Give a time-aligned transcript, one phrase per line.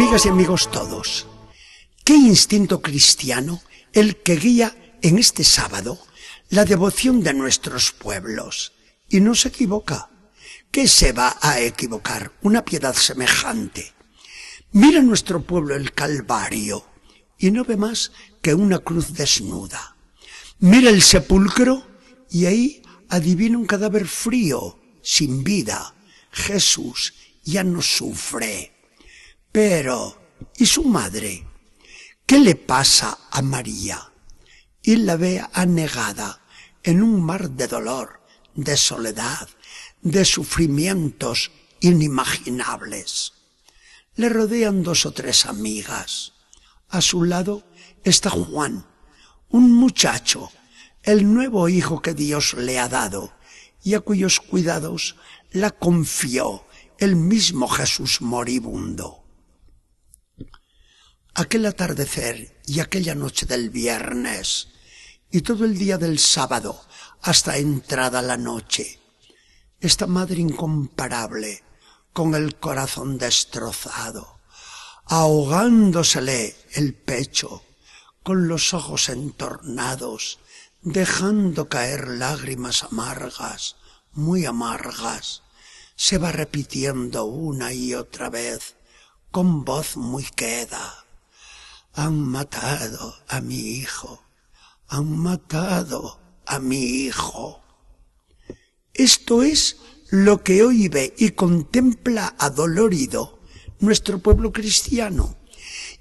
[0.00, 1.26] Amigas y amigos todos,
[2.04, 3.60] ¿qué instinto cristiano
[3.92, 5.98] el que guía en este sábado
[6.48, 8.72] la devoción de nuestros pueblos?
[9.10, 10.08] Y no se equivoca.
[10.70, 12.32] ¿Qué se va a equivocar?
[12.40, 13.92] Una piedad semejante.
[14.72, 16.82] Mira nuestro pueblo el Calvario
[17.36, 18.10] y no ve más
[18.40, 19.96] que una cruz desnuda.
[20.60, 21.86] Mira el sepulcro
[22.30, 25.94] y ahí adivina un cadáver frío, sin vida.
[26.32, 27.12] Jesús
[27.44, 28.79] ya no sufre.
[29.52, 30.16] Pero,
[30.56, 31.44] ¿y su madre?
[32.24, 34.12] ¿Qué le pasa a María?
[34.82, 36.40] Y la ve anegada
[36.84, 38.20] en un mar de dolor,
[38.54, 39.48] de soledad,
[40.02, 43.32] de sufrimientos inimaginables.
[44.14, 46.32] Le rodean dos o tres amigas.
[46.88, 47.64] A su lado
[48.04, 48.86] está Juan,
[49.48, 50.52] un muchacho,
[51.02, 53.32] el nuevo hijo que Dios le ha dado
[53.82, 55.16] y a cuyos cuidados
[55.50, 56.64] la confió
[56.98, 59.19] el mismo Jesús moribundo.
[61.34, 64.68] Aquel atardecer y aquella noche del viernes
[65.30, 66.80] y todo el día del sábado
[67.22, 68.98] hasta entrada la noche,
[69.80, 71.62] esta madre incomparable
[72.12, 74.40] con el corazón destrozado,
[75.06, 77.62] ahogándosele el pecho,
[78.22, 80.40] con los ojos entornados,
[80.82, 83.76] dejando caer lágrimas amargas,
[84.12, 85.42] muy amargas,
[85.94, 88.76] se va repitiendo una y otra vez,
[89.30, 90.99] con voz muy queda.
[91.94, 94.22] Han matado a mi hijo,
[94.88, 97.62] han matado a mi hijo.
[98.94, 99.76] Esto es
[100.10, 103.40] lo que hoy ve y contempla adolorido
[103.80, 105.36] nuestro pueblo cristiano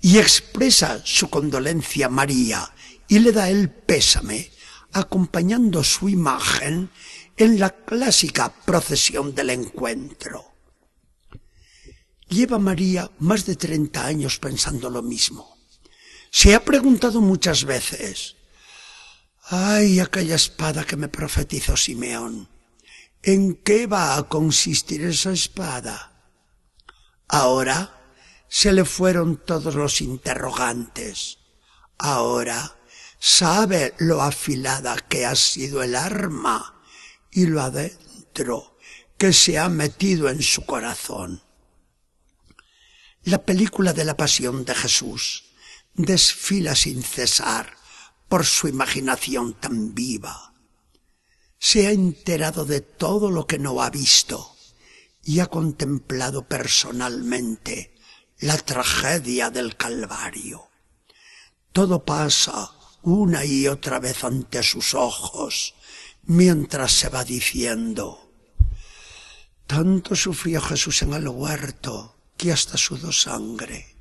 [0.01, 2.73] y expresa su condolencia a María
[3.07, 4.51] y le da el pésame
[4.91, 6.89] acompañando su imagen
[7.37, 10.45] en la clásica procesión del encuentro.
[12.27, 15.58] Lleva María más de treinta años pensando lo mismo.
[16.31, 18.35] Se ha preguntado muchas veces,
[19.45, 22.47] ay, aquella espada que me profetizó Simeón,
[23.23, 26.13] ¿en qué va a consistir esa espada?
[27.27, 27.99] Ahora
[28.47, 31.39] se le fueron todos los interrogantes.
[31.97, 32.77] Ahora
[33.19, 36.81] sabe lo afilada que ha sido el arma
[37.31, 38.77] y lo adentro
[39.17, 41.43] que se ha metido en su corazón.
[43.23, 45.48] La película de la pasión de Jesús
[45.99, 47.76] desfila sin cesar
[48.30, 50.54] por su imaginación tan viva.
[51.58, 54.55] Se ha enterado de todo lo que no ha visto
[55.23, 57.95] y ha contemplado personalmente
[58.39, 60.70] la tragedia del Calvario.
[61.73, 62.71] Todo pasa
[63.02, 65.76] una y otra vez ante sus ojos,
[66.23, 68.32] mientras se va diciendo,
[69.67, 73.98] tanto sufrió Jesús en el huerto que hasta sudó sangre.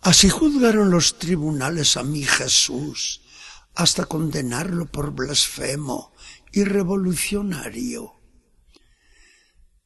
[0.00, 3.22] Así juzgaron los tribunales a mi Jesús,
[3.74, 6.12] hasta condenarlo por blasfemo
[6.52, 8.12] y revolucionario.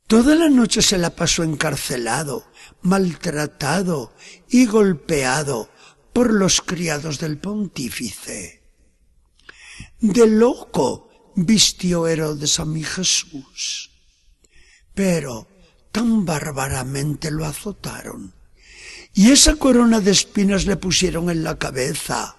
[0.06, 2.44] Toda la noche se la pasó encarcelado,
[2.82, 4.12] maltratado
[4.48, 5.71] y golpeado
[6.12, 8.62] por los criados del pontífice.
[10.00, 13.91] De loco vistió Herodes a mi Jesús.
[14.94, 15.47] Pero
[15.92, 18.34] tan bárbaramente lo azotaron.
[19.12, 22.37] Y esa corona de espinas le pusieron en la cabeza.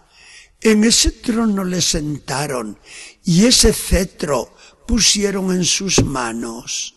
[0.61, 2.79] En ese trono le sentaron
[3.23, 4.55] y ese cetro
[4.87, 6.95] pusieron en sus manos.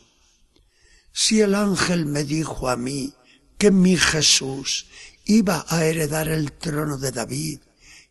[1.12, 3.14] Si el ángel me dijo a mí
[3.56, 4.86] que mi Jesús
[5.24, 7.60] iba a heredar el trono de David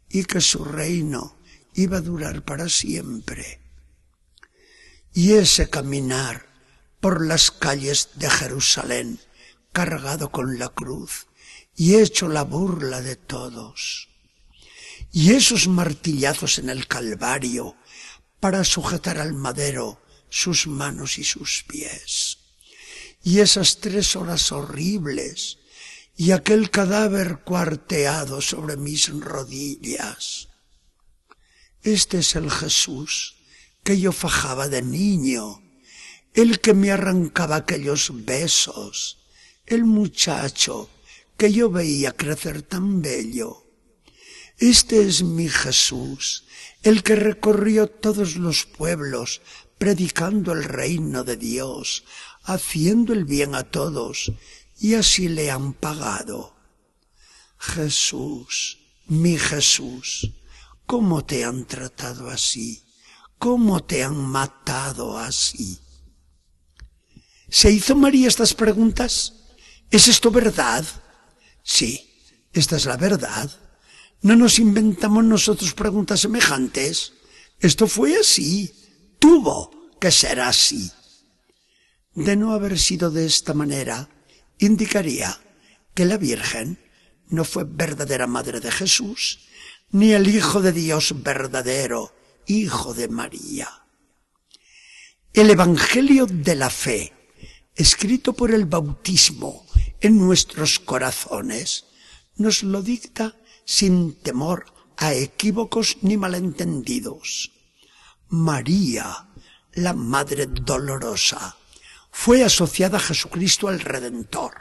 [0.09, 1.37] y que su reino
[1.75, 3.59] iba a durar para siempre.
[5.13, 6.47] Y ese caminar
[6.99, 9.19] por las calles de Jerusalén
[9.71, 11.27] cargado con la cruz
[11.75, 14.09] y hecho la burla de todos.
[15.11, 17.75] Y esos martillazos en el Calvario
[18.39, 22.39] para sujetar al madero sus manos y sus pies
[23.23, 25.59] y esas tres horas horribles
[26.15, 30.49] y aquel cadáver cuarteado sobre mis rodillas.
[31.81, 33.37] Este es el Jesús
[33.83, 35.61] que yo fajaba de niño,
[36.33, 39.19] el que me arrancaba aquellos besos,
[39.65, 40.89] el muchacho
[41.37, 43.63] que yo veía crecer tan bello.
[44.57, 46.45] Este es mi Jesús,
[46.83, 49.41] el que recorrió todos los pueblos
[49.77, 52.05] predicando el reino de Dios,
[52.43, 54.31] haciendo el bien a todos,
[54.79, 56.55] y así le han pagado.
[57.57, 60.31] Jesús, mi Jesús,
[60.85, 62.83] ¿cómo te han tratado así?
[63.37, 65.79] ¿Cómo te han matado así?
[67.49, 69.33] ¿Se hizo María estas preguntas?
[69.91, 70.85] ¿Es esto verdad?
[71.63, 72.19] Sí,
[72.51, 73.49] esta es la verdad.
[74.21, 77.13] No nos inventamos nosotros preguntas semejantes.
[77.59, 78.71] Esto fue así.
[79.19, 80.91] Tuvo que ser así.
[82.13, 84.09] De no haber sido de esta manera,
[84.59, 85.39] indicaría
[85.95, 86.79] que la Virgen
[87.27, 89.39] no fue verdadera madre de Jesús,
[89.89, 92.13] ni el Hijo de Dios verdadero,
[92.45, 93.69] Hijo de María.
[95.33, 97.13] El Evangelio de la Fe,
[97.75, 99.65] escrito por el bautismo
[100.03, 101.85] en nuestros corazones,
[102.35, 104.65] nos lo dicta sin temor
[104.97, 107.53] a equívocos ni malentendidos.
[108.27, 109.29] María,
[109.71, 111.55] la Madre Dolorosa,
[112.11, 114.57] fue asociada a Jesucristo el Redentor.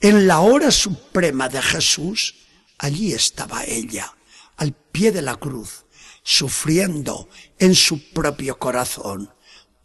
[0.00, 2.34] En la hora suprema de Jesús,
[2.76, 4.14] allí estaba ella,
[4.58, 5.86] al pie de la cruz,
[6.22, 9.32] sufriendo en su propio corazón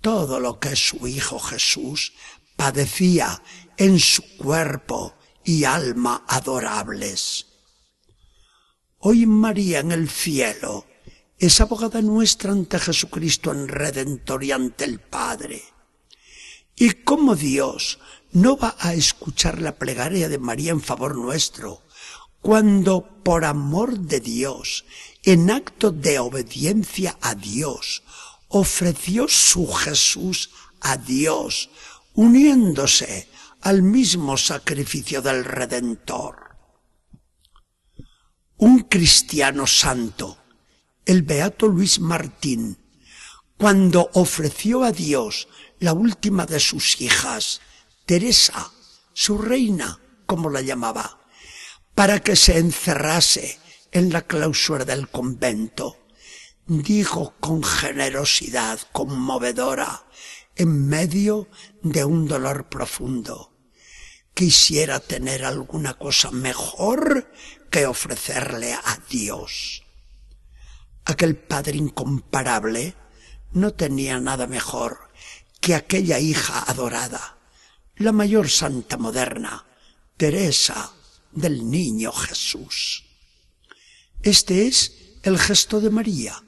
[0.02, 2.12] todo lo que su Hijo Jesús
[2.56, 3.42] padecía
[3.78, 7.48] en su cuerpo y alma adorables.
[9.00, 10.86] Hoy María en el cielo
[11.38, 15.62] es abogada nuestra ante Jesucristo en Redentor y ante el Padre.
[16.76, 18.00] Y como Dios
[18.32, 21.84] no va a escuchar la plegaria de María en favor nuestro,
[22.42, 24.86] cuando por amor de Dios,
[25.24, 28.04] en acto de obediencia a Dios,
[28.48, 30.50] ofreció su Jesús
[30.82, 31.70] a Dios,
[32.14, 33.28] uniéndose
[33.62, 36.58] al mismo sacrificio del Redentor.
[38.58, 40.38] Un cristiano santo,
[41.06, 42.78] el beato Luis Martín,
[43.58, 45.48] cuando ofreció a Dios
[45.80, 47.62] la última de sus hijas,
[48.06, 48.72] Teresa,
[49.14, 51.20] su reina, como la llamaba,
[51.96, 53.60] para que se encerrase
[53.92, 55.98] en la clausura del convento,
[56.66, 60.06] dijo con generosidad conmovedora,
[60.56, 61.50] en medio
[61.82, 63.54] de un dolor profundo,
[64.34, 67.32] quisiera tener alguna cosa mejor
[67.70, 69.84] que ofrecerle a Dios.
[71.06, 72.96] Aquel padre incomparable
[73.52, 75.10] no tenía nada mejor
[75.60, 77.38] que aquella hija adorada,
[77.96, 79.66] la mayor santa moderna,
[80.18, 80.92] Teresa
[81.32, 83.06] del Niño Jesús.
[84.22, 86.44] Este es el gesto de María.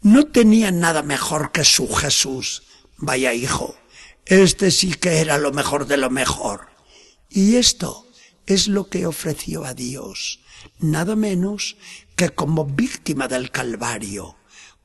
[0.00, 2.62] No tenía nada mejor que su Jesús.
[3.04, 3.74] Vaya hijo,
[4.26, 6.68] este sí que era lo mejor de lo mejor.
[7.28, 8.06] Y esto
[8.46, 10.38] es lo que ofreció a Dios,
[10.78, 11.76] nada menos
[12.14, 14.36] que como víctima del Calvario,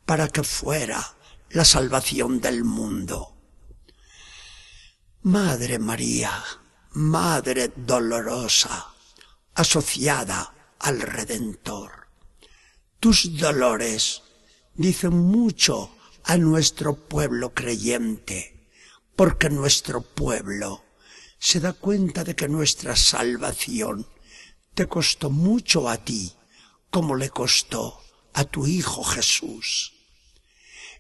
[0.07, 1.15] para que fuera
[1.51, 3.37] la salvación del mundo.
[5.21, 6.43] Madre María,
[6.93, 8.95] Madre dolorosa,
[9.53, 12.07] asociada al Redentor.
[12.99, 14.23] Tus dolores
[14.73, 15.96] dicen mucho
[16.27, 18.69] a nuestro pueblo creyente,
[19.15, 20.83] porque nuestro pueblo
[21.39, 24.05] se da cuenta de que nuestra salvación
[24.73, 26.33] te costó mucho a ti,
[26.89, 28.01] como le costó
[28.33, 29.93] a tu Hijo Jesús.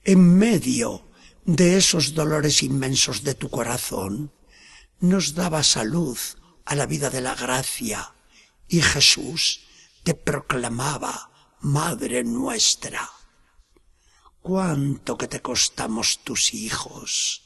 [0.05, 1.05] En medio
[1.43, 4.31] de esos dolores inmensos de tu corazón,
[5.01, 6.17] nos daba salud
[6.63, 8.13] a la vida de la gracia,
[8.69, 9.67] y Jesús
[10.03, 13.16] te proclamaba Madre nuestra.
[14.41, 17.43] Cuánto que te costamos tus hijos,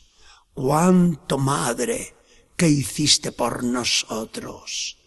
[0.54, 2.16] cuánto Madre
[2.56, 4.98] que hiciste por nosotros.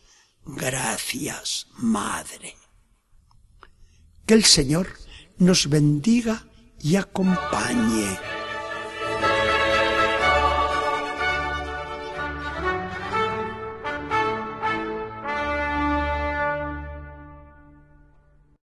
[0.45, 2.57] Gracias, Madre.
[4.27, 4.99] Que el Señor
[5.39, 6.47] nos bendiga
[6.81, 8.19] y acompañe.